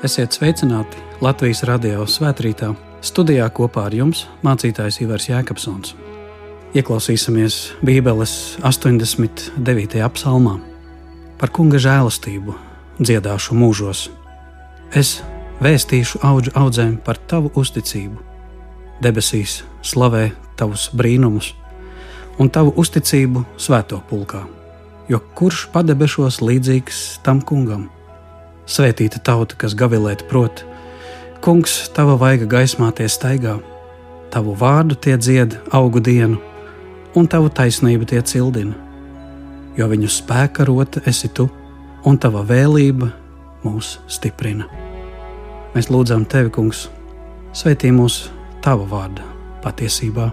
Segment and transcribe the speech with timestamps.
[0.00, 2.70] Esiet sveicināti Latvijas radio svētkrītā.
[3.04, 5.92] Studijā kopā ar jums mācītājs Ivars Jēkabsons.
[6.72, 8.32] Ieklausīsimies Bībeles
[8.64, 10.00] 89.
[10.16, 10.54] psalmā
[11.36, 12.56] par kunga žēlastību,
[12.96, 14.06] dziedāšu mūžos.
[14.96, 15.18] Es
[15.60, 18.16] vēstīšu augu audzēm par tavu uzticību.
[19.04, 21.52] Debesīs slavē tavus brīnumus
[22.40, 24.46] un tavu uzticību svēto pulkā,
[25.12, 27.90] jo kurš padebešos līdzīgs tam kungam?
[28.70, 30.64] Svētīta tauta, kas gavilēt prot,
[31.40, 33.54] Kungs, tava vaiga gaismā tie staigā,
[34.30, 36.36] tavu vārdu tie dzied augu dienu,
[37.16, 38.76] un tavu taisnību tie cildina.
[39.78, 41.48] Jo viņu spēka rota esi tu,
[42.04, 43.08] un tava vēlība
[43.64, 44.68] mūs stiprina.
[45.74, 46.88] Mēs lūdzam tevi, Kungs,
[47.56, 48.26] svētī mūs
[48.60, 49.24] tava vārda
[49.64, 50.28] patiesībā.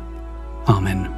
[0.67, 1.17] Āmen!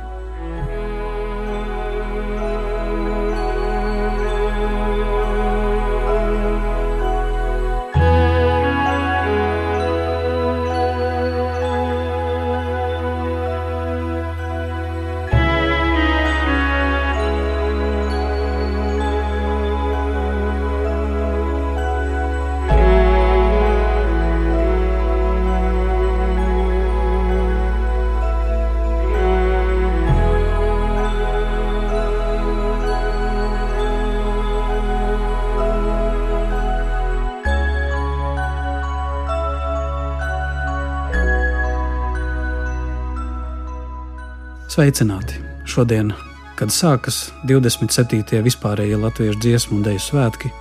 [44.69, 45.39] Sveicināti!
[45.65, 46.11] Šodien,
[46.53, 48.37] kad sākas 27.
[48.45, 50.51] vispārējie latviešu dziesmu un dēļu svētki,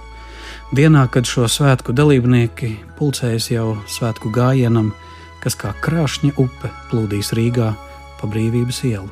[0.72, 4.94] dienā, kad šo svētku dalībnieki pulcējas jau svētku gājienam,
[5.42, 7.66] kas kā krāšņa upe plūdīs Rīgā
[8.16, 9.10] pa brīvības ielu.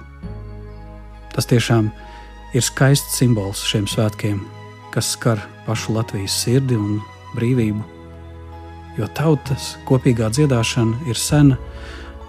[1.35, 1.91] Tas tiešām
[2.57, 4.39] ir skaists simbols šiem svētkiem,
[4.95, 7.03] kas skar pašu Latvijas sirdi un
[7.35, 7.85] brīvību.
[8.97, 11.61] Jo tautas kopīgā dziedāšana ir sena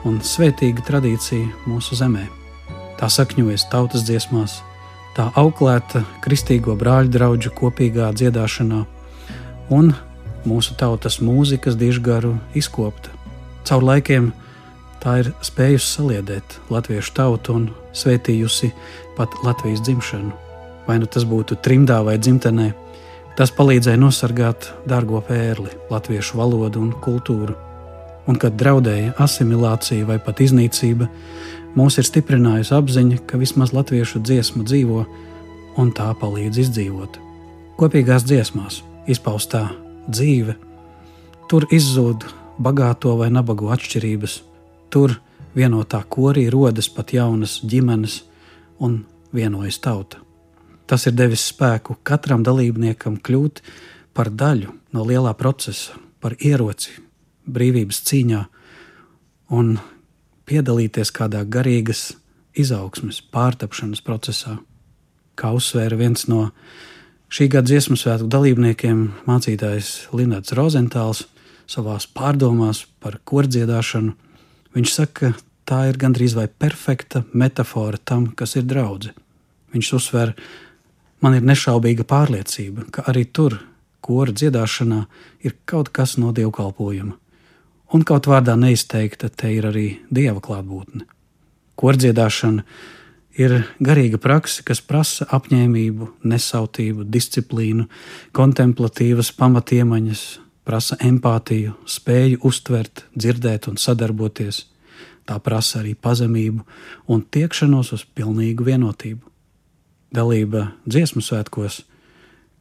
[0.03, 2.27] un svētīga tradīcija mūsu zemē.
[2.97, 4.59] Tā sakņojas tautas dziesmās,
[5.13, 8.83] tā auklēta kristīgo brāļu draugu kopīgā dziedāšanā
[9.69, 9.93] un
[10.47, 13.13] mūsu tautas mūzikas dižgaru izkopta.
[13.67, 14.31] Caur laikiem
[15.03, 18.71] tā ir spējusi saliedēt latviešu tautu un svētījusi
[19.17, 20.33] pat Latvijas dzimšanu.
[20.87, 22.71] Vai nu tas būtu trimdā vai dzimtenē,
[23.37, 27.57] tas palīdzēja nosargāt dārgo pērli, latviešu valodu un kultūru.
[28.27, 31.07] Un kad draudēja asimilācija vai pat iznīcība,
[31.77, 35.03] Mūs ir stiprinājusi apziņa, ka vismaz latviešu dziesma dzīvo
[35.77, 37.19] un tā palīdz izdzīvot.
[37.77, 39.67] Kopīgās dziesmās izpaustā
[40.09, 40.55] dzīve,
[41.45, 42.25] tur izzūd
[42.57, 44.39] bagāto vai nabago atšķirības,
[44.89, 45.19] tur
[45.53, 48.23] vienotā korī rodas pat jaunas ģimenes
[48.81, 50.23] un vienojas tauta.
[50.89, 53.61] Tas ir devis spēku katram dalībniekam kļūt
[54.17, 56.95] par daļu no lielā procesa, par ieroci
[57.45, 58.41] brīvības cīņā
[59.53, 59.75] un
[60.47, 62.13] piedalīties kādā garīgas
[62.57, 64.57] izaugsmes, pārtapšanas procesā.
[65.37, 66.47] Kā uzsvēra viens no
[67.29, 71.25] šī gada dziesmu svētku dalībniekiem, mācītājs Linards Rozentāls,
[71.67, 74.15] savā pārdomās par kordziedāšanu,
[74.77, 79.17] viņš saka, ka tā ir gandrīz vai perfekta metāfora tam, kas ir draudzene.
[79.75, 80.31] Viņš uzsver,
[81.21, 83.59] man ir nešaubīga pārliecība, ka arī tur,
[84.01, 85.03] kora dziedāšanā,
[85.43, 87.17] ir kaut kas no dievkalpojuma
[87.93, 91.05] un kaut vārdā neizteikta te ir arī dieva klātbūtne.
[91.77, 92.63] Kordziedāšana
[93.37, 97.85] ir garīga praksa, kas prasa apņēmību, nesautību, disciplīnu,
[98.35, 100.23] kontemplatīvas pamatiemaņas,
[100.67, 104.65] prasa empātiju, spēju uztvert, dzirdēt un sadarboties.
[105.27, 106.63] Tā prasa arī pazemību
[107.11, 109.21] un tiekšanos uz pilnīgu vienotību.
[110.15, 111.81] Dalība dziesmu svētkos,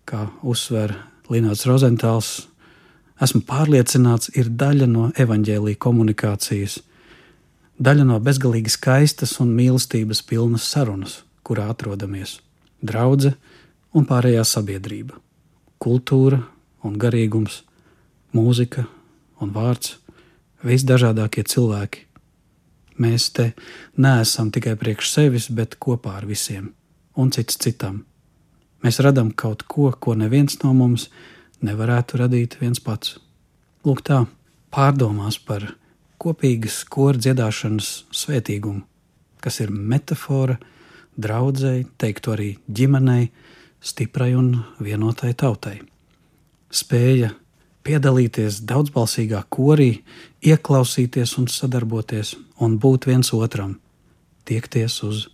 [0.06, 0.96] kā uzsver
[1.30, 2.48] Linnāts Rozentāls,
[3.22, 6.80] esmu pārliecināts, ir daļa no evaņģēlīja komunikācijas,
[7.80, 12.40] daļa no bezgalīgi skaistas un mīlestības pilnas sarunas, kurā atrodamies-
[12.88, 13.36] draudzene
[13.94, 15.14] un pārējā sabiedrība,
[15.80, 16.42] kultūra
[16.84, 17.62] un garīgums,
[18.34, 18.86] mūzika
[19.40, 19.96] un vārds,
[20.64, 21.98] visdažādākie cilvēki.
[22.98, 23.54] Mēs te
[23.96, 26.72] neesam tikai priekš sevis, bet kopā ar visiem.
[27.16, 28.04] Un cits citam.
[28.82, 33.16] Mēs radām kaut ko, ko neviens no mums nevar nevarētu radīt viens pats.
[33.86, 34.24] Lūk, tā
[34.74, 35.64] pārdomās par
[36.20, 38.82] kopīgas koru dziedāšanas svētīgumu,
[39.40, 40.58] kas ir metāfora
[41.16, 43.30] draudzēji, teiktu arī ģimenei,
[43.80, 45.78] stiprai un vienotai tautai.
[46.72, 47.30] Spēja
[47.86, 50.02] piedalīties daudzbalsīgā korī,
[50.42, 53.76] ieklausīties un sadarboties un būt viens otram,
[54.48, 55.26] tiekties uz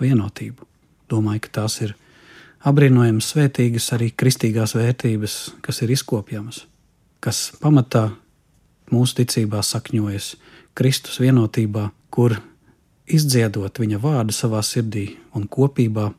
[0.00, 0.64] vienotību.
[1.08, 1.94] Domāju, ka tās ir
[2.66, 6.66] apbrīnojami svētīgas arī kristīgās vērtības, kas ir izkopjamas.
[7.20, 8.12] kas pamatā
[8.94, 10.36] mūsu ticībā sakņojas
[10.78, 12.36] Kristus vienotībā, kur
[13.06, 16.12] izdziedot viņa vārdu savā sirdī un kopībā,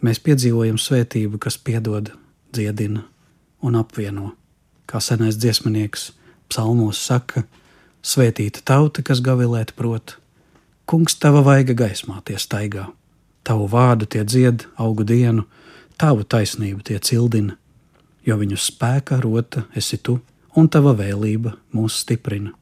[0.00, 2.12] mēs piedzīvojam svētību, kas piedod,
[2.54, 3.02] dziedina
[3.62, 4.34] un apvieno.
[4.86, 6.12] Kā senais dziesminieks
[6.50, 7.44] psalmos saka,
[8.02, 10.16] svētīta tauta, kas gavilēt prot,
[10.86, 12.88] kungs tava vaiga gaismā tie staigā,
[13.46, 15.46] tavu vārdu tie dzied augu dienu,
[16.00, 17.56] tavu taisnību tie cildina,
[18.26, 20.20] jo viņu spēka rota esi tu,
[20.56, 22.52] un tava vēlība mūs stiprina.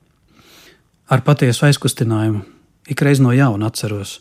[1.09, 2.43] Ar patiesu aizkustinājumu
[2.89, 4.19] ikreiz no jauna atceros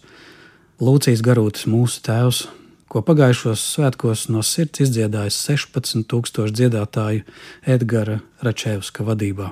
[0.77, 2.43] Lūcijas garūtis mūsu tēvs,
[2.87, 7.23] ko pagājušos svētkos no sirds izdziedājis 16,000 dziedātāju
[7.65, 9.49] Edgara Račevska vadībā.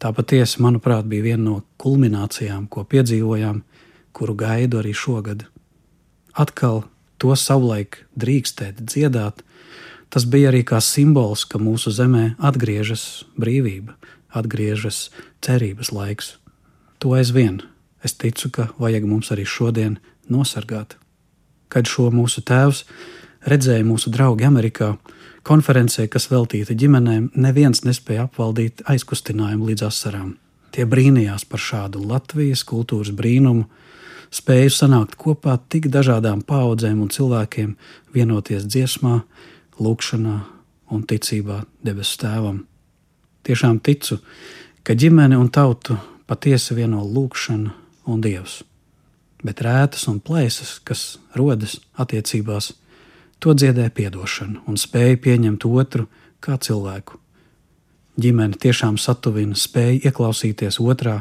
[0.00, 3.60] Tā patiesi, manuprāt, bija viena no kulminācijām, ko piedzīvojām,
[4.16, 5.44] kuru gaidu arī šogad.
[6.36, 6.84] Atkal
[7.22, 9.40] to savulaik drīkstēt dziedāt,
[10.12, 13.96] tas bija arī kā simbols, ka mūsu zemē atgriežas brīvība,
[14.36, 15.08] atgriežas
[15.44, 16.36] cerības laiks.
[17.00, 17.62] To aizvien
[18.04, 19.98] es ticu, ka vajag mums arī šodien
[20.28, 20.98] nosargāt
[21.68, 22.84] kad šo mūsu tēvs
[23.46, 24.94] redzēja mūsu draugi Amerikā.
[25.46, 30.34] Konferencē, kas veltīta ģimenēm, neviens nespēja apvaldīt aizkustinājumu līdz asarām.
[30.74, 33.68] Tie brīnījās par šādu Latvijas kultūras brīnumu,
[34.36, 37.74] spēju sanākt kopā tik dažādām paudzēm un cilvēkiem,
[38.14, 39.22] vienoties dziesmā,
[39.80, 40.36] lūgšanā
[40.92, 42.62] un ticībā debesu tēvam.
[43.46, 44.20] Tiešām ticu,
[44.86, 47.76] ka ģimene un tautu patiesi vieno lūgšana
[48.10, 48.62] un dievs
[49.46, 52.72] bet rētas un plēsas, kas rodas attiecībās,
[53.42, 56.08] to dziedē piedošana un spēja pieņemt otru
[56.40, 57.20] kā cilvēku.
[58.16, 61.18] Ģimene tiešām satuvina spēju ieklausīties otrā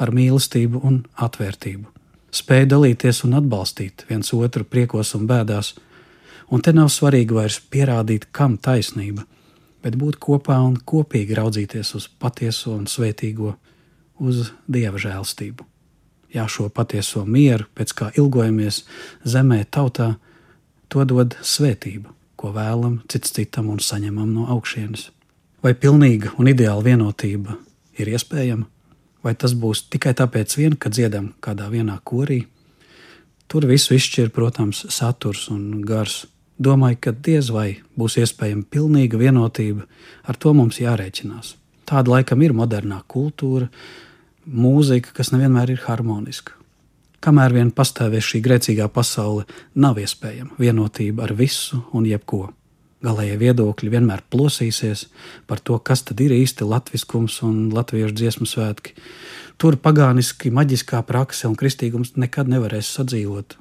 [0.00, 1.84] ar mīlestību un atvērtību,
[2.34, 5.74] spēju dalīties un atbalstīt viens otru priekos un bēdās,
[6.50, 9.24] un te nav svarīgi vairs pierādīt, kam taisnība,
[9.82, 13.54] bet būt kopā un kopīgi raudzīties uz patieso un svētīgo,
[14.18, 15.66] uz dieva žēlstību.
[16.34, 18.82] Jā, šo patieso mieru, pēc kā ilgojamies
[19.24, 20.16] zemē, tautā,
[20.92, 25.08] to dod svētība, ko vēlam cits citam un saņemam no augšienes.
[25.64, 27.56] Vai pilnīga un ideāla vienotība
[27.98, 28.68] ir iespējama,
[29.24, 32.44] vai tas būs tikai tāpēc, vien, ka dziedam kādā vienā korī?
[33.48, 36.26] Tur visu izšķir, protams, saturs un gars.
[36.58, 39.86] Domāju, ka diez vai būs iespējama pilnīga vienotība,
[40.26, 41.54] ar to mums jārēķinās.
[41.88, 43.70] Tāda laikam ir modernā kultūra,
[44.44, 46.58] mūzika, kas nevienmēr ir harmoniska.
[47.24, 52.44] Kamēr vien pastāvēs šī grēcīgā pasaule, nav iespējama vienotība ar visu un jebko.
[53.04, 55.04] Galējie viedokļi vienmēr plosīsies
[55.46, 58.96] par to, kas tad ir īsti latviskums un latviešu dziesmu svētki.
[59.58, 63.54] Tur pagāniski, maģiskā prakse un kristīgums nekad nevarēs sadzīvot.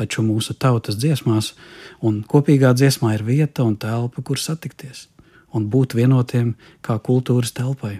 [0.00, 1.52] Taču mūsu tautas dziesmās
[2.00, 5.10] un kopīgā dziesmā ir vieta un telpa, kur satikties
[5.52, 7.98] un būt vienotiem kā kultūras telpai.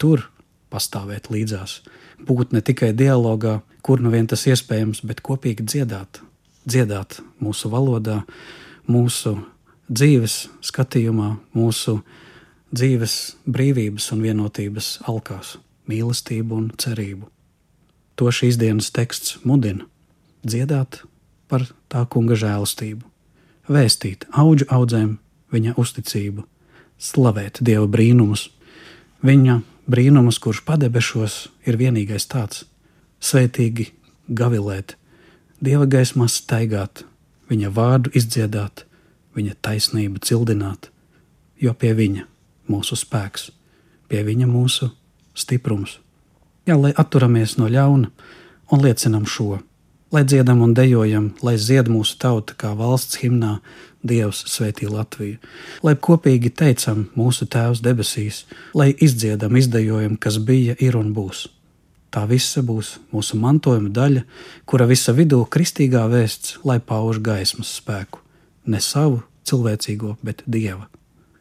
[0.00, 0.26] Tur
[0.72, 1.80] pastāvēt līdzās,
[2.26, 6.18] būt ne tikai dialogā, kur nu vien tas iespējams, bet kopīgi dziedāt,
[6.66, 8.24] dziedāt mūsu valodā,
[8.90, 9.38] mūsu
[9.88, 12.00] dzīves skatījumā, mūsu
[12.74, 17.28] dzīves brīvības un vienotības alkās, mīlestību un cerību.
[18.16, 19.86] To šīs dienas teksts mudina
[20.46, 21.02] dziedāt
[21.50, 23.04] par tā kunga žēlastību,
[23.70, 25.16] vēstīt augu audzēm
[25.52, 26.44] viņa uzticību,
[26.98, 28.48] slavēt dieva brīnumus,
[29.22, 32.64] viņa brīnumus, kurš padebešos ir vienīgais tāds-
[33.28, 33.92] svētīgi
[34.30, 34.96] gavilēt,
[35.62, 37.04] dieva gaismā staigāt,
[37.48, 38.84] viņa vārdu izdziedāt,
[39.36, 40.90] viņa taisnību cildināt,
[41.60, 42.26] jo pie viņa
[42.72, 43.50] mūsu spēks,
[44.08, 44.90] pie viņa mūsu
[45.36, 45.98] stiprums.
[46.66, 48.10] Jā, lai atturamies no ļauna
[48.72, 49.60] un liecinam šo
[50.12, 53.58] lai dziedam un dejojam, lai zied mūsu tauta kā valsts himnā,
[54.06, 55.40] Dievs svētī Latviju,
[55.82, 61.48] lai kopīgi teicam mūsu Tēvs debesīs, lai izdziedam, izdejojam, kas bija, ir un būs.
[62.14, 64.22] Tā visa būs mūsu mantojuma daļa,
[64.64, 68.22] kura visa vidū kristīgā vēsts, lai pauž gaismas spēku,
[68.66, 70.88] ne savu cilvēcīgo, bet Dieva,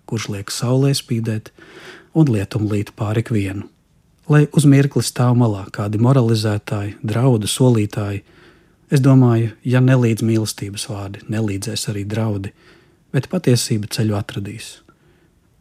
[0.05, 1.51] kurš liek saulē spīdēt
[2.15, 3.69] un lietum līt pāri ikvienu.
[4.29, 8.23] Lai uz mirkli stāv malā kādi moralizētāji, draudu solītāji,
[8.93, 12.51] Es domāju, ja nelīdz mīlestības vārdi, nelīdzēs arī draudi,
[13.15, 14.67] bet patiesība ceļu atradīs.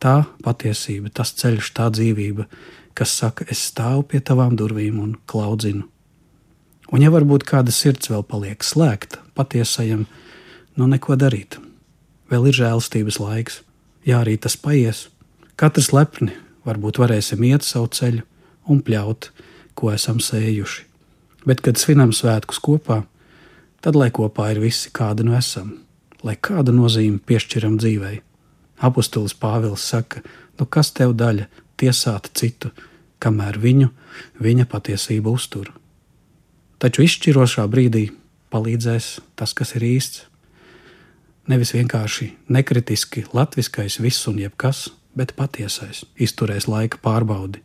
[0.02, 2.44] Tā patiesība, tas ceļš, tā dzīvība,
[2.94, 5.87] kas saka, es stāvu pie tavām durvīm un klaudzinu.
[6.92, 10.04] Un ja varbūt kāda sirds vēl paliek slēgta patiesajam,
[10.78, 11.59] nu neko darīt.
[12.31, 13.61] Vēl ir žēlstības laiks,
[14.07, 15.09] ja arī tas paies.
[15.61, 16.33] Katrs lepni
[16.66, 18.25] varbūt varēsim iet savu ceļu
[18.71, 19.31] un pļaut,
[19.75, 20.87] ko esam sējuši.
[21.45, 23.02] Bet, kad svinam svētkus kopā,
[23.85, 25.75] tad lai kopā ir visi, kādi nu esam,
[26.25, 28.23] lai kādu nozīmi piešķiram dzīvei.
[28.85, 30.25] Apostols Pāvils saka,
[30.59, 31.47] nu kas tev daļa
[31.81, 32.73] tiesāt citu,
[33.21, 33.90] kamēr viņu
[34.40, 35.71] viņa patiesība uztur.
[36.78, 38.09] Taču izšķirošā brīdī
[38.52, 40.25] palīdzēs tas, kas ir īsts.
[41.44, 47.60] Nevis vienkārši nekritiski latviskais viss un jebkas, bet patiesais, izturēs laika pārbaudi,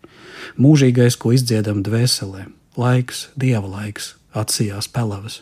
[0.59, 5.41] mūžīgais, ko izdziedam dvēselē, laiks, dieva laiks, acījās pelavas.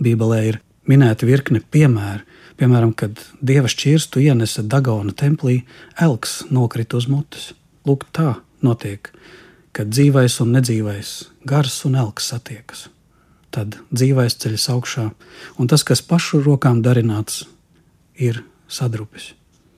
[0.00, 2.24] Bībelē ir minēta virkne piemēru,
[2.56, 5.62] piemēram, kad dieva šķirstu ienesa Dagona templī,
[6.00, 7.50] elks nokrita uz mutes.
[7.86, 9.12] Lūk, tā notiek,
[9.76, 11.12] kad dzīvais un nedzīvais,
[11.44, 12.86] gars un elks satiekas.
[13.52, 15.10] Tad dzīvais ceļas augšā,
[15.60, 17.44] un tas, kas pašu rokām darināts,
[18.18, 19.34] ir sadrupis.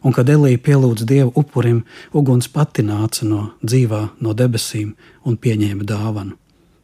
[0.06, 1.82] Un kad Elīja pielūdz dievu upurim,
[2.14, 4.94] uguns pati nāca no dzīvā, no debesīm
[5.26, 6.36] un pieņēma dāvanu.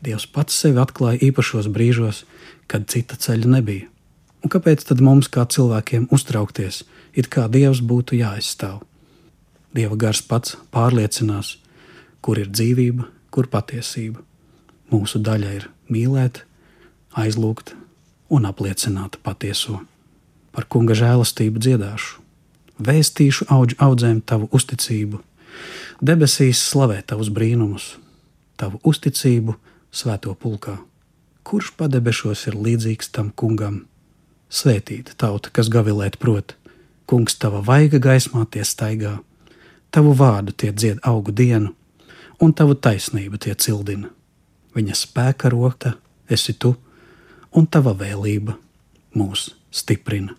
[0.04, 2.24] Dievs pats sevi atklāja īpašos brīžos,
[2.66, 3.88] kad cita ceļa nebija.
[4.44, 6.82] Un kāpēc tad mums, kā cilvēkiem, uztraukties,
[7.16, 8.82] it kā Dievs būtu jāaizstāv?
[9.74, 11.56] Dieva gars pats pārliecinās,
[12.20, 14.20] kur ir dzīvība, kur patiesība.
[14.92, 16.44] Mūsu daļa ir mīlēt,
[17.16, 17.72] aizlūgt
[18.28, 19.80] un apliecināt patieso.
[20.54, 22.20] Par kunga žēlastību dziedāšu,
[22.78, 25.20] vēstīšu augu audzēm tavu uzticību,
[26.02, 27.96] debesīs slavē tavus brīnumus,
[28.56, 29.56] tavu uzticību
[29.94, 30.78] svēto pulkā.
[31.44, 33.82] Kurš padebešos ir līdzīgs tam kungam?
[34.48, 36.54] Svētīta tauta, kas gavilēt prot,
[37.10, 39.18] kungs tava vaiga gaismā tie staigā,
[39.90, 41.74] tavu vārdu tie dzied augu dienu,
[42.40, 44.10] un tavu taisnību tie cildina.
[44.74, 45.96] Viņa spēka rokta
[46.30, 46.74] esi tu,
[47.54, 48.56] un tava vēlība
[49.14, 50.34] mūs stiprina.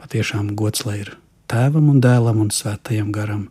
[0.00, 1.14] Patiešām gods lai ir
[1.50, 3.48] tēvam un dēlam un svētajam garam,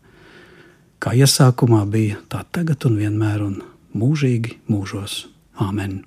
[0.99, 3.59] kā iesākumā bija, tā tagad un vienmēr un
[3.93, 5.27] mūžīgi mūžos.
[5.59, 6.01] Āmen!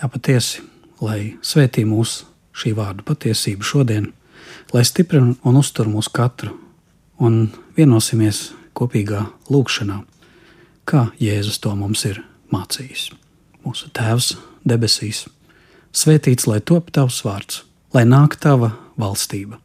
[0.00, 0.62] Jā, patiesi,
[1.04, 4.12] lai svētī mūsu šī vārda patiesību šodien,
[4.72, 6.54] lai stiprina un uztur mūs katru,
[7.18, 10.00] un vienosimies kopīgā lūkšanā,
[10.88, 12.22] kā Jēzus to mums ir
[12.54, 13.10] mācījis.
[13.64, 14.34] Mūsu Tēvs
[14.66, 15.24] debesīs,
[15.94, 17.62] svētīts lai top tavs vārds,
[17.94, 19.58] lai nāk tava valstība,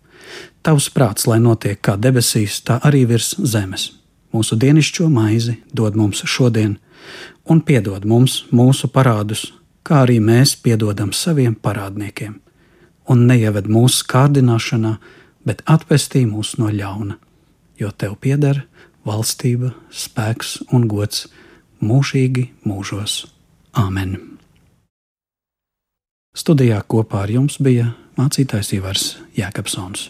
[0.65, 3.91] tavs prāts, lai notiek kā debesīs, tā arī virs zemes.
[4.33, 6.77] Mūsu dienascho maizi dod mums šodien,
[7.49, 9.47] un piedod mums mūsu parādus,
[9.83, 12.37] kā arī mēs piedodam saviem parādniekiem
[13.09, 14.97] un neieved mūsu kārdināšanā,
[15.47, 17.17] bet atpestī mūs no ļauna,
[17.81, 18.63] jo tev pieder
[19.07, 21.25] valstība, spēks un gods
[21.81, 23.23] mūžīgi mūžos.
[23.73, 24.17] Āmen!
[26.37, 29.05] Studijā kopā ar jums bija mācītājs Ivars
[29.37, 30.09] Jēkabsons.